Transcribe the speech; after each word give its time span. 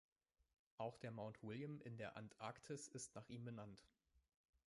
Auch 0.79 0.97
der 0.97 1.11
Mount 1.11 1.37
William 1.43 1.79
in 1.81 1.95
der 1.95 2.17
Antarktis 2.17 2.87
ist 2.87 3.13
nach 3.13 3.29
ihm 3.29 3.45
benannt. 3.45 3.83